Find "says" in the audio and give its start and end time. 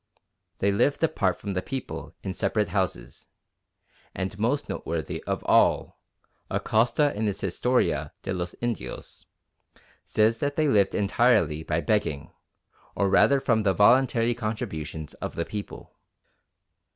10.03-10.39